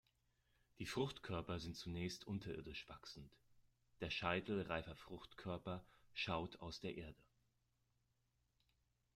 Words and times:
Die 0.79 0.87
Fruchtkörper 0.87 1.59
sind 1.59 1.75
zunächst 1.77 2.25
unterirdisch 2.25 2.89
wachsend, 2.89 3.37
der 3.99 4.09
Scheitel 4.09 4.63
reifer 4.63 4.95
Fruchtkörper 4.95 5.85
schaut 6.15 6.59
aus 6.59 6.79
der 6.79 6.95
Erde. 6.95 7.21